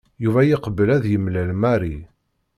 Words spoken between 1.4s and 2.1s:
Mary.